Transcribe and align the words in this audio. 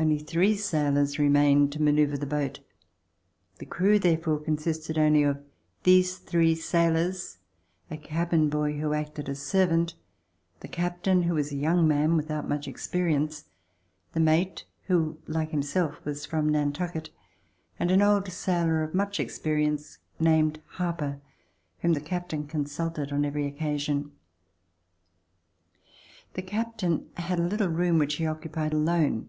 Only 0.00 0.18
three 0.18 0.56
sailors 0.56 1.18
remained 1.18 1.72
to 1.72 1.82
manoeuvre 1.82 2.16
the 2.16 2.26
boat. 2.26 2.58
The 3.58 3.66
crew 3.66 3.98
therefore 4.00 4.40
consisted 4.40 4.98
only 4.98 5.22
of 5.22 5.44
these 5.84 6.16
three 6.16 6.54
sailors, 6.54 7.38
a 7.90 7.98
cabin 7.98 8.48
boy 8.48 8.80
who 8.80 8.94
acted 8.94 9.28
as 9.28 9.42
servant, 9.42 9.94
the 10.60 10.68
cap 10.68 11.02
tain, 11.02 11.22
who 11.24 11.34
was 11.34 11.52
a 11.52 11.56
young 11.56 11.86
man 11.86 12.16
without 12.16 12.48
much 12.48 12.66
experience, 12.66 13.44
the 14.12 14.18
mate, 14.20 14.64
who 14.84 15.18
like 15.28 15.50
himself 15.50 16.04
was 16.04 16.24
from 16.26 16.48
Nantucket, 16.48 17.10
and 17.78 17.90
an 17.92 18.02
old 18.02 18.26
sailor 18.26 18.82
of 18.82 18.94
much 18.94 19.20
experience 19.20 19.98
named 20.18 20.60
Harper 20.66 21.20
whom 21.80 21.92
the 21.92 22.00
captain 22.00 22.46
consulted 22.46 23.12
on 23.12 23.24
every 23.24 23.46
occasion. 23.46 24.12
The 26.34 26.42
captain 26.42 27.08
had 27.18 27.38
a 27.38 27.42
little 27.46 27.68
room 27.68 27.98
which 27.98 28.14
he 28.14 28.26
occupied 28.26 28.72
alone. 28.72 29.28